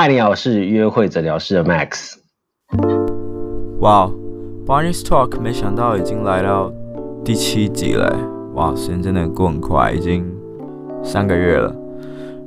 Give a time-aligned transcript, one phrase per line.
[0.00, 2.14] 嗨，你好，我是约会诊疗师的 Max。
[3.80, 4.08] 哇
[4.64, 6.72] ，Barney's Talk，没想到已经来到
[7.24, 8.16] 第七集了，
[8.54, 10.24] 哇，时间真的过很快，已经
[11.02, 11.74] 三个月了。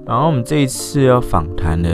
[0.06, 1.90] 然后我们这一次要访谈的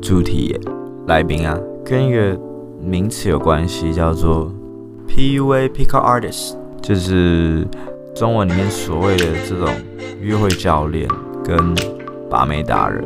[0.00, 0.58] 主题
[1.06, 2.40] 来宾啊，跟一个
[2.80, 4.50] 名词有关系，叫做
[5.06, 7.68] PUA Pickup Artist，就是
[8.14, 9.68] 中文里面所谓的这种
[10.18, 11.06] 约会教练
[11.44, 11.74] 跟
[12.30, 13.04] 把妹达人。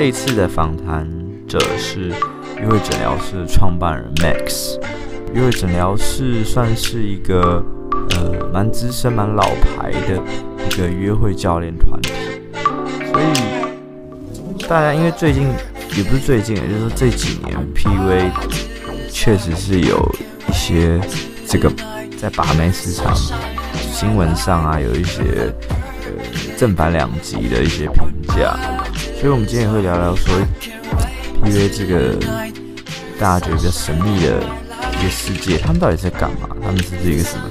[0.00, 1.04] 这次的访谈
[1.48, 2.10] 者是
[2.60, 4.80] 约会诊疗室创办人 Max。
[5.34, 7.60] 约会诊疗室算是一个
[8.10, 10.22] 呃蛮资深、蛮老牌的
[10.68, 12.12] 一个约会教练团体。
[13.12, 15.48] 所以大家因为最近
[15.96, 18.30] 也不是最近，也就是说这几年 PUA
[19.10, 20.14] 确实是有
[20.48, 21.00] 一些
[21.44, 21.68] 这个
[22.16, 23.12] 在把妹市场
[23.72, 28.56] 新闻上啊有一些呃正反两极的一些评价，
[29.18, 30.32] 所以我们今天也会聊聊说
[31.42, 32.14] PUA 这个
[33.18, 34.40] 大家觉得比较神秘的
[34.92, 36.48] 一个世界，他们到底在干嘛？
[36.62, 37.42] 他们是不是一个什么？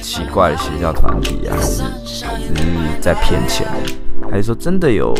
[0.00, 1.54] 奇怪的邪教团体啊？
[1.54, 1.82] 还是
[2.24, 2.54] 还是
[3.02, 3.68] 在骗钱？
[4.30, 5.14] 还是说真的有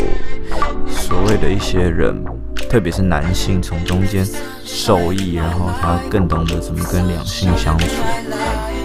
[0.88, 2.24] 所谓的一些人，
[2.70, 4.26] 特别是男性从中间
[4.64, 6.82] 受益，然后他更懂得怎么？
[6.90, 7.86] 跟两性相处？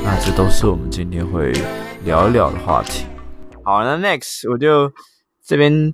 [0.04, 1.54] 那这都是我们今天会
[2.04, 3.06] 聊一聊的话题。
[3.64, 4.92] 好，那 Next 我就
[5.46, 5.94] 这边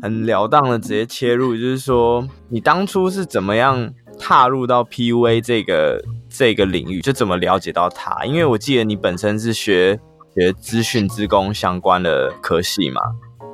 [0.00, 8.24] 很了当的直接切入，就是说你当初是怎么样踏入到 PUA 这个这个领域，就怎么了解到它？
[8.24, 9.98] 因为我记得你本身是学
[10.34, 13.00] 学资讯资工相关的科系嘛。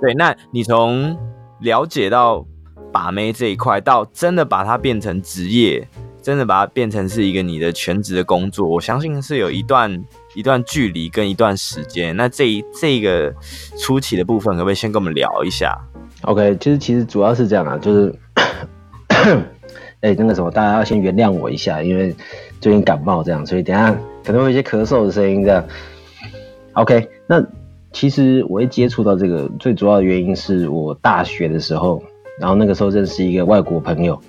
[0.00, 1.18] 对，那你从
[1.60, 2.46] 了解到
[2.92, 5.88] 把妹这一块，到真的把它变成职业，
[6.22, 12.16] 真的把它变成是一个你的全职的工作，我相信是有一段一段距离跟一段时间。
[12.16, 13.34] 那这一这个
[13.76, 15.76] 初期的部分，可不可以先跟我们聊一下
[16.22, 18.14] ？OK，其实其实主要是这样啊，就是，
[20.00, 22.14] 哎，那个什么，大家要先原谅我一下，因为
[22.60, 23.92] 最近感冒这样，所以等下
[24.24, 25.64] 可能会有一些咳嗽的声音这样。
[26.74, 27.44] OK，那。
[27.90, 32.00] 其实我一接触到这个最主要的原因是我大学的时候，
[32.38, 34.20] 然后那个时候认识一个外国朋友，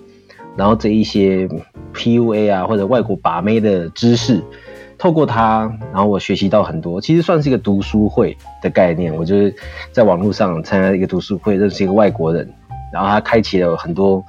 [0.55, 1.45] 然后这一些
[1.93, 4.41] PUA 啊或者外国把妹的知识，
[4.99, 7.01] 透过他，然后我学习到很多。
[7.01, 9.55] 其实算是一个读书会的概念，我就是
[9.91, 12.47] 在网络上参加一个读书会，认识一个外国人，
[12.93, 14.23] 然后他开启了很多，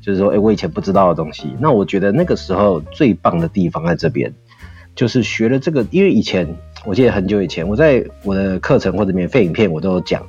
[0.00, 1.54] 就是说，哎，我以前不知道的东西。
[1.58, 4.32] 那我觉得那个时候最棒的地方在这边，
[4.94, 6.48] 就是学了这个，因为以前。
[6.86, 10.22] 我记得很久以前，我在我的课程或者免费影片，我都有讲。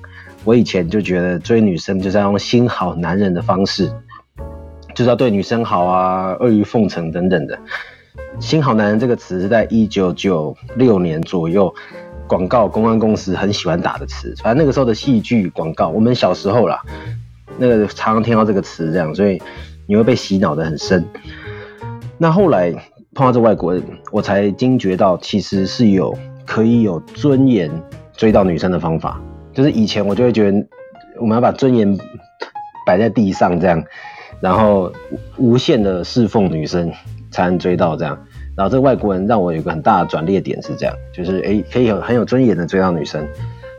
[0.45, 3.91] 我以前就觉得追女生就是要用心好男人的方式，
[4.93, 7.59] 就是要对女生好啊，阿谀奉承等等的。
[8.39, 11.73] 新好男人这个词是在一九九六年左右，
[12.27, 14.33] 广告公关公司很喜欢打的词。
[14.43, 16.81] 反正那个时候的戏剧广告，我们小时候啦，
[17.57, 19.41] 那个常常听到这个词这样，所以
[19.87, 21.05] 你会被洗脑得很深。
[22.17, 22.71] 那后来
[23.13, 26.17] 碰到这外国人，我才惊觉到其实是有。
[26.47, 27.71] 可以有尊严
[28.15, 29.19] 追到女生的方法，
[29.51, 30.67] 就是以前我就会觉得
[31.19, 31.97] 我们要把尊严
[32.85, 33.83] 摆在地上这样，
[34.39, 34.93] 然后
[35.37, 36.91] 无限的侍奉女生
[37.35, 38.17] 才能追到这样。
[38.55, 43.27] 然后这个外国人让我有个很大的转捩点是这样，就是诶可以有很有尊严的追到女生。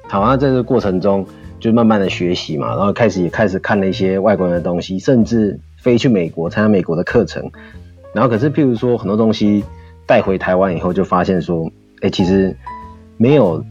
[0.09, 1.27] 好，那在这个过程中
[1.59, 7.51] 就慢慢的学习嘛，然后开始也开始看了一些外国人的东西，甚至飞去美国参加美国的课程。
[8.13, 9.65] 然后可是譬如说很多东西
[10.07, 11.71] 带回台湾以后，就发现说。
[12.03, 12.55] 哎、欸，其实
[13.17, 13.65] 没有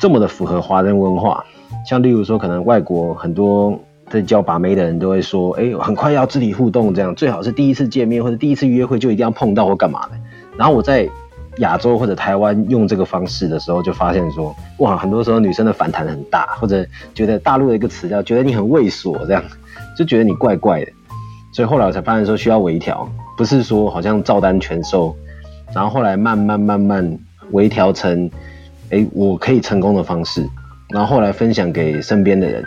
[0.00, 1.44] 这么的符合华人文化。
[1.88, 3.78] 像例如说，可能外国很多
[4.12, 10.12] 在教把妹的人都会说，哎、很快要肢体互动，这样最好是第一次见面或者第一次约会就一定要碰到或干嘛的。
[10.56, 11.08] 然后我在
[11.58, 19.42] 亚洲或者台湾用这个方式的时候，就发现说，哇，很多时候女生的反弹很大，或者觉得大陆的一个词叫觉得你很猥琐，这样
[19.96, 20.92] 就觉得你怪怪的。
[21.54, 25.16] 所以后来我才发现说需要微调，不是说好像照单全收。
[25.74, 27.18] 然后后来慢慢慢慢。
[27.50, 28.30] 微调成，
[28.88, 30.48] 哎、我可以成功的方式，
[30.88, 32.64] 然后后来分享给身边的人，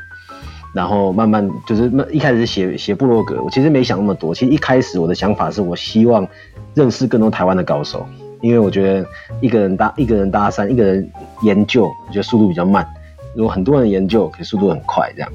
[0.76, 6.28] 然后慢慢就是那一开始写写部落格，我其实没想那么多，其实一开始我的想法是我希望
[6.74, 8.06] 认识更多台湾的高手，
[8.42, 9.08] 因为我觉得
[9.40, 11.10] 一个人搭一个人搭讪，一个人
[11.42, 12.86] 研究，我觉得速度比较慢，
[13.34, 15.32] 如果很多人研究，可以速度很快这样，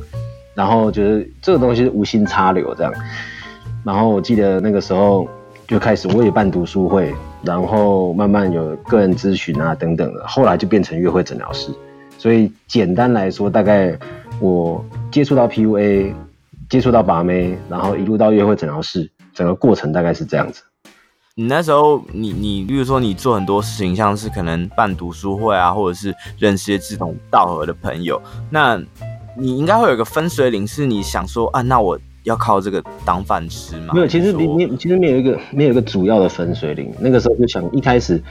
[0.55, 2.93] 然后觉得这个东西是无心插柳这样，
[3.83, 5.27] 然后我记得那个时候
[5.67, 7.13] 就开始我也办读书会。
[7.43, 11.73] 然后慢慢有个人咨询啊等等的，后来就变成约会诊疗师。
[12.19, 13.99] 所以简单来说，大概
[14.41, 16.15] 我接触到 PUA，
[16.69, 20.63] 接触到把妹，然后一路到约会诊疗室，整个过程大概是这样子。
[21.37, 28.21] 你那时候，你你，比如说你做很多事情，像是可能办读书会啊，或者是认识一些志同道合的朋友，
[28.51, 28.81] 那
[29.39, 33.95] 你应该会有个分水岭，是你想说啊，那我要靠这个当饭吃吗？
[33.95, 36.93] 没有，其实没没，其实没有一个没有一个主要的分水岭。
[36.99, 38.23] 那个时候就想，一开始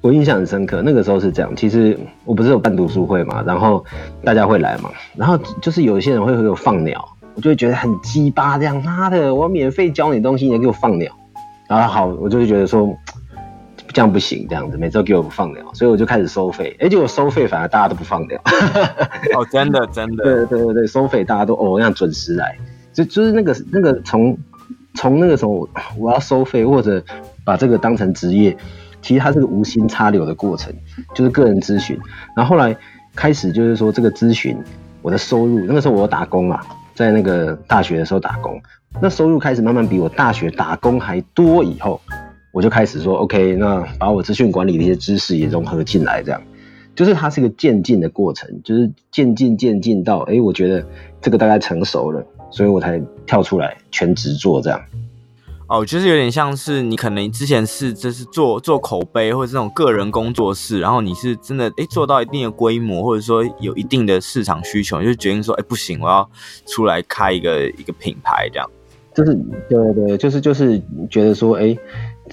[0.00, 1.54] 我印象很深刻，那个时候是这样。
[1.56, 3.84] 其实我不是有办读书会嘛，然后
[4.22, 7.02] 大家会来嘛，然后就是有一些人会给我放鸟，
[7.34, 11.12] 我就会觉得很鸡巴，这样妈的，我免费教你东西，你还给我放鸟，
[11.68, 12.96] 然后好，我就会觉得说。
[13.94, 16.76] 这样不行，这样子每周给我不放鸟，所以我就开始收费。
[16.78, 18.38] 而且我收费反而大家都不放鸟。
[19.34, 20.22] 哦，真的真的。
[20.46, 22.54] 对对对对，收费大家都哦那样准时来，
[22.92, 24.36] 就就是那个那个从
[24.94, 25.66] 从那个时候
[25.96, 27.02] 我要收费或者
[27.44, 28.54] 把这个当成职业，
[29.02, 30.72] 其实它是个无心插柳的过程，
[31.14, 31.98] 就是个人咨询。
[32.36, 32.76] 然后后来
[33.14, 34.56] 开始就是说这个咨询
[35.02, 36.64] 我的收入，那个时候我打工啊，
[36.94, 38.60] 在那个大学的时候打工，
[39.00, 42.00] 那收入开始慢慢比我大学打工还多以后。
[42.50, 46.42] 我就开始说，OK，那把我资讯管理的一些知识也融合进来，这样，
[46.96, 50.84] 就是它是一个渐进的过程，就是渐进渐进到，哎、我觉得
[51.20, 54.80] 这个大概成熟了，所以我才跳出来全职做这样。
[55.68, 66.28] 哦，就是有点像是你可能之前是就是做做口碑或者这种个人工作室，然后你是真的哎、欸、做到一定的规模，或者说有一定的市场需求，就决定说，哎、欸、不行，我要
[66.66, 68.68] 出来开一个一个品牌这样。
[69.14, 69.34] 就是
[69.68, 70.80] 对对，就是就是
[71.10, 71.78] 觉得说，哎、欸。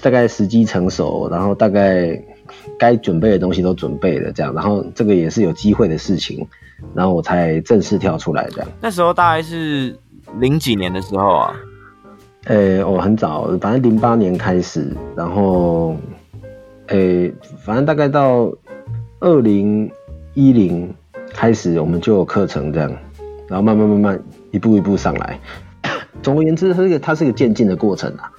[0.02, 2.22] 大概时机成熟，然后大概
[2.78, 6.46] 该准备的东西都准备了，这样，然后这个也是有机会的事情，
[6.94, 8.68] 然后我才正式跳出来这样。
[8.78, 9.98] 那时候大概是
[10.38, 11.56] 零几年的时候啊？
[12.46, 15.96] 诶、欸，我很早，反正零八年开始，然后，
[16.86, 18.52] 诶、反正大概到
[19.18, 19.90] 二零
[20.34, 20.94] 一零
[21.30, 22.88] 开始，我们就有课程这样，
[23.48, 24.22] 然后慢慢慢慢
[24.52, 25.40] 一步一步上来。
[26.22, 28.30] 总而言之，它是个它是个渐进的过程啊。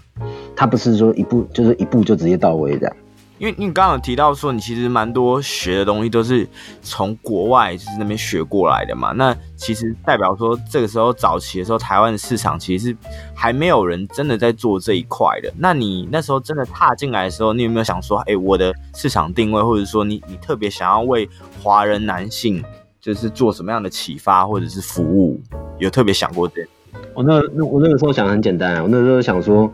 [0.56, 2.95] 它不是说一步就是一步就直接到位这样，
[3.39, 6.48] 因为你刚刚有提到说你其实蛮多学的东西都是
[6.81, 12.98] 从国外就是那边学过来的嘛，那其实代表说这个时候早期的时候，台湾的市场其实是
[13.36, 15.54] 还没有人真的在做这一块的。
[15.57, 21.30] 那你那时候真的踏进来的时候，你有没有想说，哎，我的市场定位，或者说你你特别想要为
[21.62, 22.63] 华人男性
[23.00, 25.39] 就是做什么样的启发或者是服务，
[25.78, 26.68] 有特别想过这？
[27.13, 29.72] 我那那我那个时候想很简单啊，我那时候想说。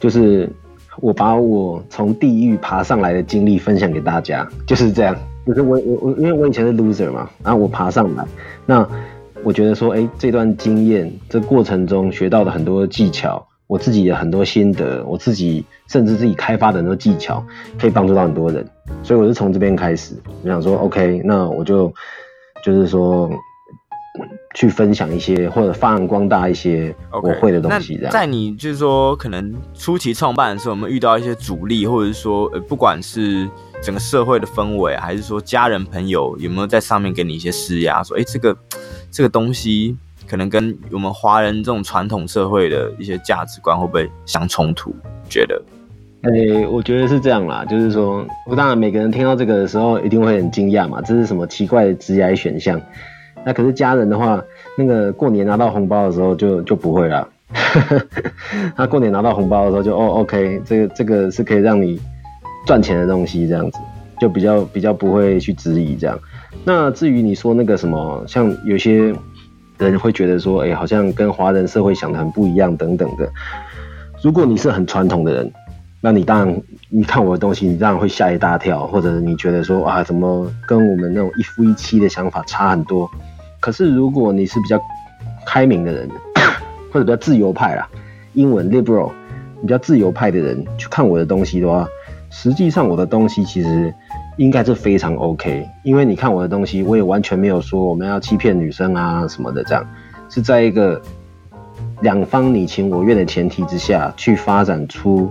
[0.00, 0.50] 就是
[1.00, 5.16] 我把我从地狱爬上来的经历分享给大家，就是这样。
[5.46, 8.24] 就是我我我，因为我以前是 loser 嘛，然后我爬上来，
[8.66, 8.86] 那
[9.42, 17.42] 我觉得说，哎、欸，这段经验，这过程中学到的很多技巧，我自己的很多心得，我自己甚至自己开发的很多技巧，
[17.78, 18.66] 可以帮助到很多人。
[19.02, 21.92] 所以我是从这边开始，我想说，OK，那我就
[22.64, 23.30] 就是说。
[24.54, 27.96] 去分享一些或者发扬光大一些我会的东西。
[27.96, 33.48] 这样，在你就是说可能初期创办的时候，有没有遇到一些阻力，或者是说，呃，不管是
[33.80, 38.56] 整个社会的氛围，还是说家人朋友有没有在上面给你一些施压，说，哎，这个
[39.10, 44.92] 这个东西可能跟我们华人这种传统社会的一些价值观会不会相冲突？
[45.28, 45.62] 觉得？
[46.22, 52.80] 哎，我觉得是这样啦，就是说，我当然每个人听到这个的时候一定会很惊讶嘛，这是什么奇怪的职业选项？
[53.44, 54.42] 那可是家人的话，
[54.76, 57.28] 那个过年拿到红包的时候就就不会了。
[58.76, 62.00] 他过年拿到红包的时候就哦，OK，这个这个是可以让你
[62.66, 63.78] 赚钱的东西，这样子
[64.20, 66.18] 就比较比较不会去质疑这样。
[66.64, 69.12] 那至于你说那个什么，像有些
[69.78, 73.28] 人会觉得说，哎、好像跟华人社会想的很不一样等等的。
[74.22, 75.52] 如果你是很传统的人，
[76.02, 83.10] 那你当然你看我的东西，你当然会吓一大跳，或者你觉得说啊，怎么跟我们那种一夫一妻的想法差很多？
[83.60, 84.80] 可是，如果你是比较
[85.46, 86.08] 开明的人，
[86.90, 87.86] 或者比较自由派啦，
[88.32, 89.10] 英文 liberal，
[89.60, 91.86] 比较自由派的人去看我的东西的话，
[92.30, 93.92] 实际上我的东西其实
[94.38, 95.68] 应该是非常 OK。
[95.84, 99.86] 因为你看我的东西，我也完全没有说我们要欺骗女生啊什么的，这样
[100.28, 101.00] 是在一个
[102.00, 105.30] 两方你情我愿的前提之下去发展出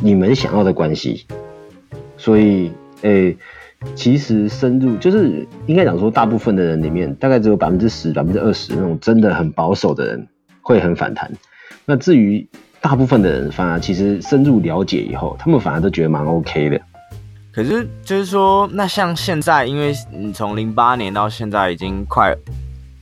[0.00, 1.26] 你们想要的关系。
[2.16, 3.36] 所以，诶、
[3.94, 10.26] 其实深入就是应该讲说，大部分的人里面，大概只有百分之十、百分之二十那种真的很保守的人
[10.60, 11.30] 会很反弹。
[11.86, 12.46] 那至于
[12.80, 16.80] 大部分的人，反而其实深入了解以后，他们反而都觉得蛮 OK 的。
[17.52, 22.34] 可是就是说，那像现在，因为你从零八年到现在已经快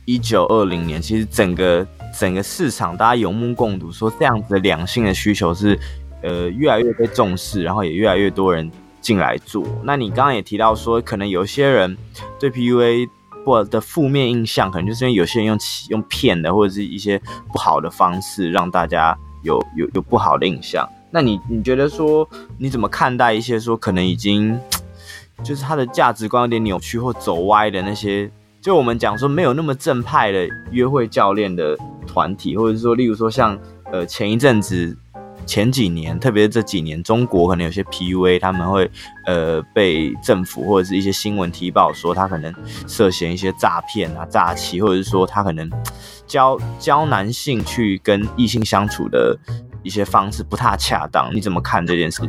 [0.05, 1.85] 一九二零年，其实整个
[2.17, 5.79] 整个市场大家有目共睹，说这样子的两性的需求是
[6.21, 8.69] 呃越来越被重视，然后也越来越多人。
[9.03, 11.97] 进来做，那你刚刚也提到说，可能有些人
[12.39, 13.09] 对 PUA
[13.43, 20.89] 不的负面印象，可能就是因为有些人用用骗的，或者是一些不好的方式，让大家有有有不好的印象。
[21.11, 24.57] 那你你觉得说，你怎么看待一些说可能已经
[25.43, 28.31] 就是他的价值观有点扭曲或走歪的那些？
[28.61, 33.59] 就我们讲说没有那么正派的约会教练的团体，或者说，例如说像
[33.91, 34.97] 呃前一阵子。
[35.45, 38.89] 前几年，特别是这几年，中国可能有些 PUA，他们会
[39.25, 42.53] 呃被政府或者是一些新闻提报说他可能
[42.87, 45.69] 涉嫌一些诈骗啊、诈欺，或者是说他可能
[46.25, 49.37] 教教男性去跟异性相处的
[49.83, 51.33] 一些方式不太恰当。
[51.35, 52.21] 你怎么看这件事？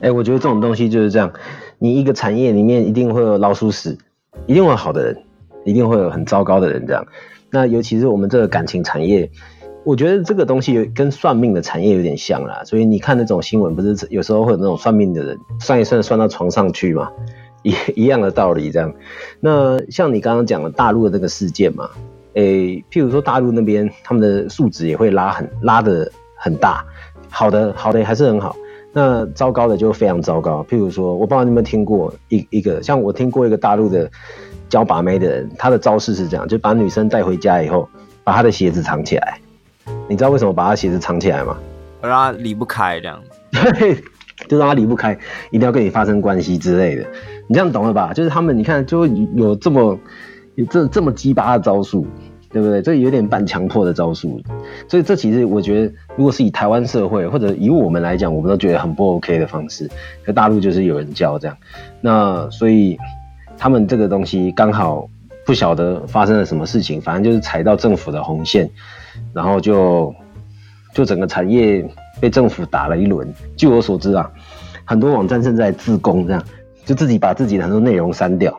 [0.00, 1.32] 哎、我觉得这种东西就是这样，
[1.78, 3.96] 你一个产业里面一定会有老鼠屎，
[4.46, 5.24] 一定会有好的人，
[5.64, 7.06] 一定会有很糟糕的人，这样。
[7.50, 9.30] 那尤其是我们这个感情产业。
[9.84, 17.10] 我觉得这个东西跟算命的产业有点像啦，所以你看那种新闻，不是有时候会有那种算命的人算一算算到床上去嘛，
[17.62, 18.92] 一一样的道理这样。
[19.40, 21.90] 那像你刚刚讲的大陆的那个事件嘛，
[22.32, 26.82] 诶、譬如说大陆那边他们的数值也会拉很拉得很大，
[27.28, 28.56] 好的好的还是很好，
[28.90, 30.64] 那糟糕的就非常糟糕。
[30.66, 34.10] 譬如说，我不知道你有没有听过一一个，像我听过一个大陆的
[34.70, 37.86] 教把妹的人，他的招式是这样，就把女生带回家以后，
[38.24, 39.38] 把她的鞋子藏起来。
[40.08, 41.56] 你知道为什么把他鞋子藏起来吗？
[42.02, 43.18] 让他离不开这样，
[43.50, 43.96] 对，
[44.46, 45.18] 就让他离不开，
[45.50, 47.06] 一定要跟你发生关系之类的。
[47.48, 48.12] 你这样懂了吧？
[48.12, 49.98] 就是他们，你看，就会有这么
[50.56, 52.06] 有这这么鸡巴的招数，
[52.50, 52.82] 对不对？
[52.82, 54.38] 这有点半强迫的招数。
[54.86, 59.90] 所以这其实我觉得，如果是以台湾社会或者以我们来讲，我们都觉得很不 OK 的方式。
[60.22, 61.56] 可大陆就是有人教这样，
[62.02, 62.98] 那所以
[63.56, 65.08] 他们这个东西刚好
[65.46, 68.68] 不晓得发生了什么事情，反正就是踩到政府的红线。
[69.32, 70.14] 然后就
[70.94, 71.84] 就整个产业
[72.20, 73.32] 被政府打了一轮。
[73.56, 74.30] 据我所知啊，
[74.84, 76.44] 很多网站正在自攻，这样
[76.84, 78.58] 就自己把自己的很多内容删掉。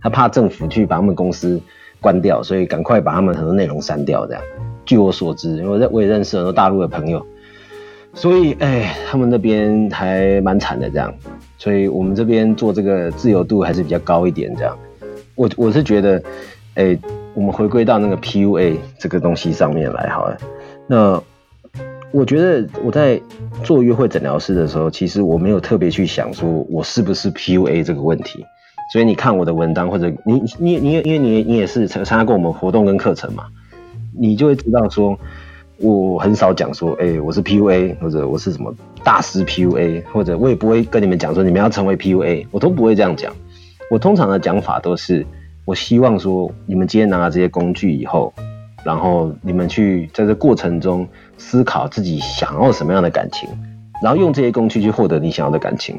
[0.00, 1.60] 他怕政府去把他们公司
[2.00, 4.26] 关掉，所以赶快把他们很多内容删掉。
[4.26, 4.42] 这样，
[4.84, 7.24] 据我所知，因为我也认识很多大陆的朋友，
[8.12, 10.88] 所以哎，他们那边还蛮惨的。
[10.90, 11.12] 这样，
[11.58, 14.54] 所以我们这边做这个自由度还是比较高一点。
[14.56, 14.78] 这样，
[15.34, 16.22] 我我是觉得，
[16.74, 16.98] 哎。
[17.34, 20.38] 我们回归到那个 PUA 这个东西上面来好了。
[20.86, 21.22] 那
[22.12, 23.20] 我觉得我在
[23.64, 28.44] 做约会诊疗师的时候，其实我没有特别去想说我是不是 PUA 这个问题。
[28.92, 33.46] 所以你看我的文章，或者你你你因为你你也是参加过我们活动跟课程嘛，
[34.16, 35.18] 你就会知道说，
[35.78, 38.72] 我很少讲说，哎，我是 PUA，或者我是什么
[39.02, 43.34] 大师 PUA，或者我也不会跟你们讲说你们要成为 PUA，我都不会这样讲。
[43.90, 45.26] 我通常的讲法都是。
[45.64, 48.32] 我希望说，你们今天拿了这些工具以后，
[48.84, 53.48] 然后你们去在这过程中思考自己想要什么样的感情，
[54.02, 55.98] 然后用这些工具去获得你想要的感情。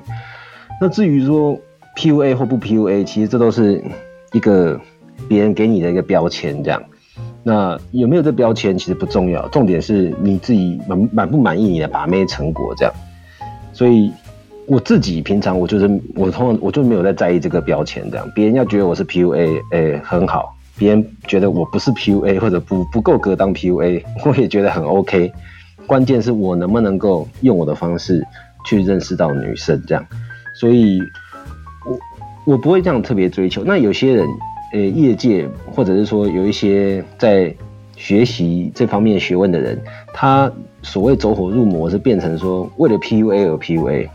[0.79, 1.57] 那至于说
[1.95, 3.83] PUA 或不 PUA，其实这都是
[4.33, 4.79] 一个
[5.27, 6.83] 别人给你的一个标签，这样。
[7.41, 12.93] 那有没有这标签其实不重要，重点是你自己满满不满意你的把妹成果，这样。
[13.73, 14.11] 所以。
[14.67, 25.31] 我自己平常我就是我通常我就没有在在意这个标签这样，别人要觉得我是 PUA，哎、很好；别人觉得我不是 PUA 或者不不够格当 PUA， 我也觉得很 OK。
[25.85, 28.25] 关键是我能不能够用我的方式
[28.65, 30.03] 去认识到女生这样，
[30.59, 30.99] 所以
[31.85, 33.63] 我我不会这样特别追求。
[33.63, 34.27] 那有些人，
[34.73, 37.53] 呃、业界或者是说有一些在
[37.95, 39.79] 学习这方面学问的人，
[40.11, 44.09] 他所谓走火入魔是变成说为了 PUA 而 PUA。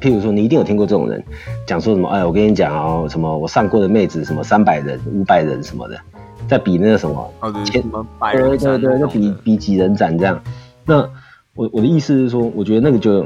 [0.00, 1.22] 譬如说，你一定有听过这种人
[1.66, 2.08] 讲说什么？
[2.08, 6.00] 哎，我跟你讲哦，什么我上过的妹子什么三百人、五百人什么的，
[6.48, 7.32] 在比那个什么，
[7.66, 7.82] 千
[8.18, 10.40] 百人，对对对，那比比几人斩这样。
[10.86, 11.06] 那
[11.54, 13.22] 我我的意思是说，我觉得那个就，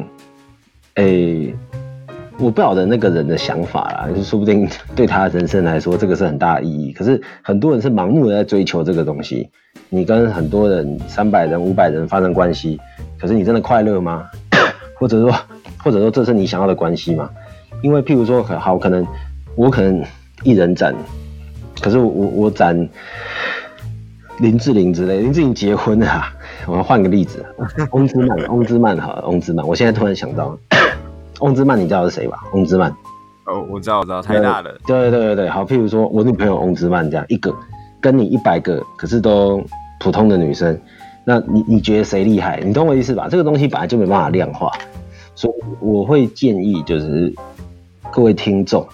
[0.95, 1.55] 哎、欸，
[2.39, 6.93] 我不晓得那个人的想法啦，就是说不定对他人生来说，这个是很大的意义。
[6.93, 9.49] 可是很多人是盲目的在追求这个东西。
[9.91, 12.81] 你跟很多人三百人、五百人发生关系，
[13.21, 14.25] 可是你真的快乐吗？
[14.99, 15.33] 或者说？
[15.85, 17.29] 或者说这是你想要的关系嘛？
[17.83, 19.07] 因为譬如说，好，可能
[19.55, 20.03] 我可能
[20.43, 20.95] 一人斩，
[21.83, 22.89] 可是我我斩
[24.39, 26.33] 林志玲之类，林志玲结婚了啊，
[26.67, 27.45] 我要换个例子，
[27.93, 30.59] 翁之曼，翁之曼好了，翁之曼，我现在突然想到，
[31.41, 32.39] 翁之曼你知道是谁吧？
[32.55, 32.91] 翁之曼，
[33.45, 37.55] 哦，我知道，我知道，太大了，对对对对，好，譬如说我女朋友翁之曼这样一个，
[38.01, 39.63] 跟你一百个，可是都
[40.01, 40.81] 普通的女生，
[41.27, 42.61] 那你你觉得谁厉害？
[42.65, 43.29] 你懂我意思吧？
[43.31, 44.73] 这个东西本来就没办法量化。
[45.35, 47.33] 所以我会建议，就是
[48.13, 48.87] 各位听众，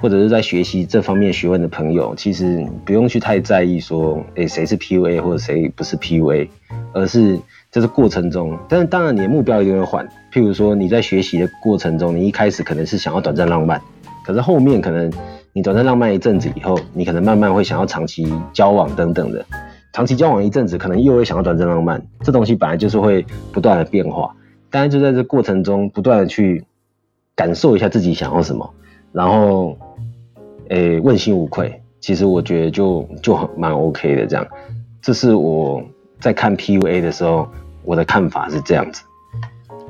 [0.00, 6.48] 或者是在学习这方面学问的朋友，其实不用去太在意说，诶，谁是 PUA 或者谁不是 PUA，
[6.92, 7.38] 而是
[7.70, 10.08] 这是过程中，但是当然你的目标一定会换。
[10.32, 13.80] 譬如说你在学习的过程中，你一开始可能是想要短暂浪漫，
[14.24, 15.12] 可是后面可能
[15.52, 19.44] 你短暂浪漫一阵子以后，你可能慢慢会想要长期交往等等的。
[19.92, 22.02] 长期交往一阵子，可能又会想要短暂浪漫。
[22.22, 24.34] 这东西本来就是会不断的变化。
[24.70, 26.64] 当然，就在这过程中，不断的去
[27.34, 28.74] 感受一下自己想要什么，
[29.12, 29.76] 然后，
[30.68, 31.82] 诶、问心无愧。
[32.00, 34.46] 其实我觉得就就很蛮 OK 的这样。
[35.02, 35.82] 这是我
[36.20, 37.48] 在看 PUA 的时候，
[37.84, 39.02] 我的看法是这样子。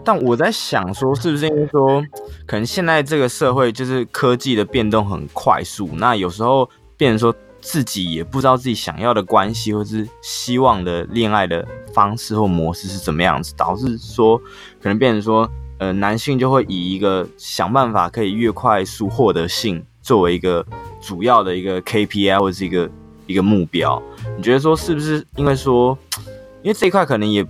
[0.05, 2.03] 但我在想说，是不是因为说，
[2.47, 7.35] 可能现在这个社会就是科技的变动很快速，那有时候变成说
[7.67, 14.39] 自己也不知道自己想要的关系，或是希望的恋爱的方式或模式是怎么样子，导致说
[14.81, 20.65] 可能变成说，呃，男性就会以一个想办法可以越快速获得性作为一个
[21.01, 22.89] 主要的一个 KPI 或者是一个
[23.27, 24.01] 一个目标。
[24.37, 25.99] 你觉得说是不是因为说，
[26.63, 27.45] 因为这一块可能也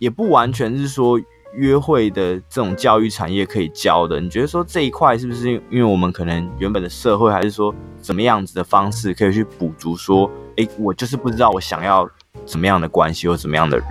[0.00, 1.20] 也不完全是说。
[1.54, 9.96] 约会的这种教育产业可以教的，你觉得说这一块是不是因为我们可能原本的社会，还是说怎么样子的方式可以去补足？
[9.96, 12.08] 说，哎，我就是不知道我想要
[12.44, 13.86] 怎么样的关系或怎么样的人。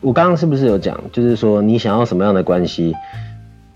[0.00, 2.94] 我刚刚是不是有讲，就是说你想要什么样的关系，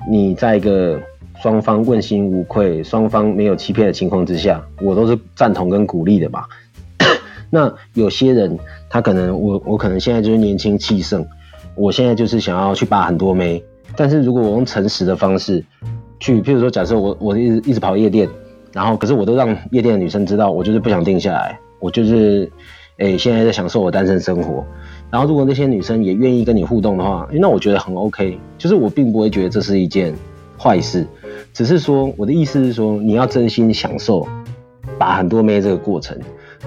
[0.09, 1.01] 你在一个
[1.43, 6.47] 双方问心无愧、双方没有欺骗的情况之下，我都是赞同跟鼓励的吧？
[7.51, 8.59] 那有些人
[8.91, 11.27] 他可能我我可能现在就是年轻气盛。
[11.77, 13.63] 我现在就是想要去把很多妹，
[13.97, 15.65] 但是如果我用诚实的方式
[16.21, 18.29] 去，譬如说，假设我我一直一直跑夜店，
[18.73, 22.51] 然后可是我都让夜店的女生知道，我就是不想定下来，我就是，
[22.99, 24.65] 哎、现在在享受我单身生活。
[25.11, 30.15] 然后如果那些女生也愿意跟你互动的话，那我觉得很 OK，就是我并不会觉得这是一件
[30.59, 31.07] 坏事，
[31.53, 34.27] 只是说我的意思是说，你要真心享受
[34.99, 36.19] 把很多妹这个过程。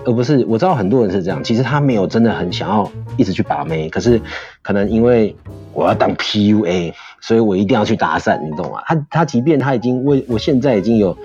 [0.05, 4.21] 而不是我知道很多人是这样，其实他没有真的很想要一直去把妹，可是
[4.61, 5.35] 可能因为
[5.73, 8.81] 我要当 PUA，所以我一定要去搭讪，你懂吗？
[8.85, 11.17] 他他即便他已经为我现在已经有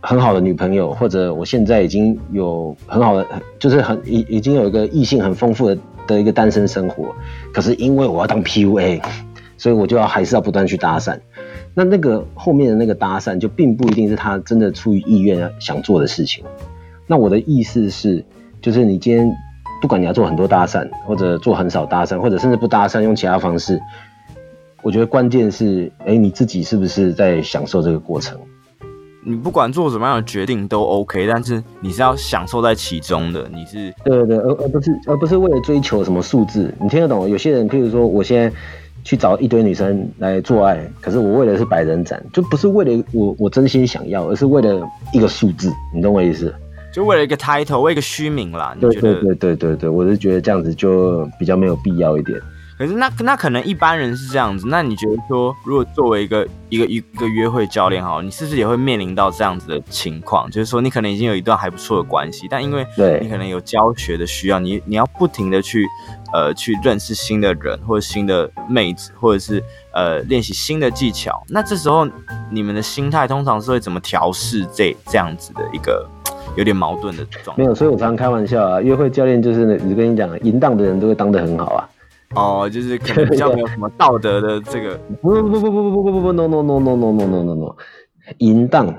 [0.00, 3.26] 很好的女朋友，或者我现在已经有很好的，
[3.58, 7.14] 就是很已已经有一个异性很丰富的的一个单身生活，
[7.52, 9.02] 可是因为我要当 PUA，
[9.58, 11.18] 所以我就要还是要不断去搭讪。
[11.74, 16.44] 那那个后面的那个搭讪，就并不一定是他真的出于意愿想做的事情。
[17.10, 18.24] 那我的意思是，
[18.62, 19.28] 就是你今天
[19.82, 23.80] 不管你要做很多搭讪，或者做很少搭讪，或者甚至不搭讪，用其他方式，
[24.80, 28.38] 我觉得关键是，哎、欸，你自己是不是在享受这个过程？
[29.24, 33.50] 你不管做什么样的决定都 OK，但是你是要享受在其中的。
[33.52, 36.72] 你是对对对，而而不是而不是为了追求什么数字。
[36.80, 37.28] 你听得懂？
[37.28, 38.56] 有些人，譬如说，我现在
[39.02, 45.72] 去找一堆女生来做爱，可是我为的是百人斩，就不是为了我我真心想要，而是为了一个数字。
[45.92, 46.54] 你懂我意思？
[46.92, 48.76] 就为了一个 title，为一个虚名啦。
[48.80, 52.40] 对对对对对对，我是觉得这样子就比较没有必要一点。
[52.76, 60.50] 可是那那可能一般人是这样子，那你觉得说，如果作为一个一个一个约会教练哈，你是不是也会面临到这样子的情况？
[60.50, 62.86] 就是说，你可能已经有一段还不错的关系，但因为
[63.20, 65.86] 你可能有教学的需要，你你要不停的去
[66.32, 71.44] 呃去认识新的人或者新的妹子，或者是呃练习新的技巧。
[71.50, 72.08] 那这时候
[72.50, 76.08] 你们的心态通常是会怎么调试这这样子的一个？
[76.56, 77.62] 有点矛盾的状态。
[77.62, 81.88] 没有，所以我常常开玩笑啊，约会教练就是，我跟你讲，淫荡的人都会当得很好啊。
[82.34, 84.96] 哦，就是可能比较没有什么道德的这个。
[85.20, 87.76] 不不不不不不不不不，no no no no no no no no no，
[88.38, 88.94] 淫荡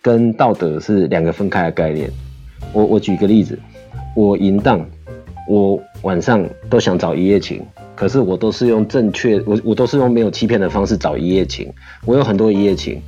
[0.00, 2.10] 跟道德是两个分开的概念。
[2.72, 3.58] 我我举个例子，
[4.16, 4.84] 我淫荡，
[5.48, 7.62] 我晚上都想找一夜情，
[7.94, 11.70] 可是我都是用正确，我我都是用没有欺骗的方式找一夜情，
[12.06, 13.00] 我有很多一夜情。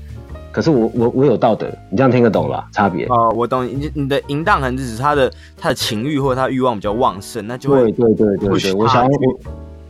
[0.56, 2.66] 可是我我我有道德，你这样听得懂吧？
[2.72, 9.10] 差别哦，我懂你你的淫荡，可能只是他的他的情欲或者他欲望比较旺盛，那就会对对对对对，我想要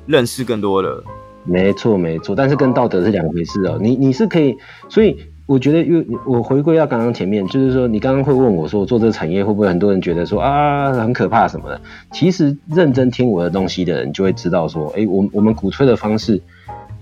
[0.06, 1.00] 认识更多的，
[1.44, 3.78] 没错没错，但是跟道德是两回事哦。
[3.80, 4.56] 你你是可以，
[4.88, 11.80] 所以我觉得，因为我回归到刚刚前面，就是说你刚刚会问我说，做这个产业会不会很多人觉得说啊很可怕什么的？
[12.10, 16.42] 其实认真听我的东西的人就会知道说，哎，我我们鼓吹的方式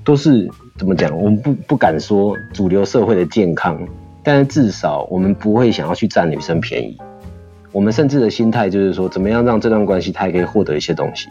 [0.05, 0.49] 都是。
[0.77, 1.17] 怎么讲？
[1.17, 3.79] 我们不不敢说主流社会的健康，
[4.25, 6.99] 但是至少我们不会想要去占女生便宜。
[7.71, 11.29] 我们甚至的心态就是说，怎么样让这段关系他也可以获得一些东西。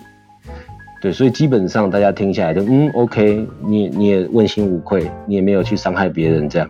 [1.01, 6.69] 对，所以基本上大家听下来就嗯，OK，你你也问心无愧，你也没有去伤害别人这样。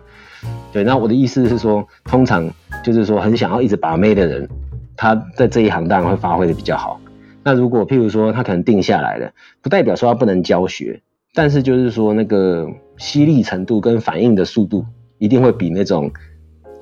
[0.72, 2.50] 对，那我的意思是说，通常
[2.82, 4.48] 就是说很想要一直把妹的人，
[4.96, 7.00] 他在这一行当然会发挥的比较好。
[7.44, 9.30] 那如果譬如说他可能定下来了，
[9.62, 11.02] 不代表说他不能教学。
[11.34, 12.66] 但是就是说，那个
[12.96, 14.86] 吸力程度跟反应的速度，
[15.18, 16.10] 一定会比那种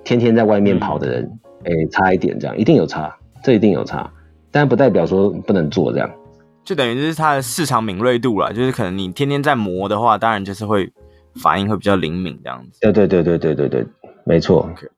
[0.05, 4.13] 天天在外面跑的人，哎、欸，差一点，这样一定有差，这一定有差，
[4.51, 6.11] 但不代表说不能做这样，
[6.65, 10.93] 就等于就是它的市场敏锐度了，就是可能你天天在磨的话，当然就是会
[11.37, 12.79] 反应会比较灵敏这样子。
[12.81, 13.87] 对对对对对对对，
[14.25, 14.69] 没错。
[14.75, 14.89] Okay.